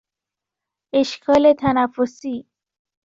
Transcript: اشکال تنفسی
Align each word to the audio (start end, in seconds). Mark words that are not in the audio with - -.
اشکال 0.93 1.53
تنفسی 1.53 2.45